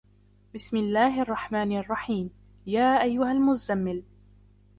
[0.53, 2.29] بِسْمِ اللَّهِ الرَّحْمَنِ الرَّحِيمِ
[2.67, 4.03] يَا أَيُّهَا الْمُزَّمِّلُ